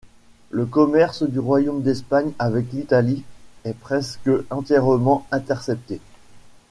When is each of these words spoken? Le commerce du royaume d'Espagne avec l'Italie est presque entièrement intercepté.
Le 0.49 0.65
commerce 0.65 1.21
du 1.21 1.37
royaume 1.37 1.83
d'Espagne 1.83 2.31
avec 2.39 2.71
l'Italie 2.73 3.23
est 3.65 3.77
presque 3.79 4.31
entièrement 4.49 5.27
intercepté. 5.29 6.01